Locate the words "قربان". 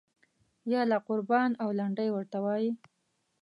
1.07-1.51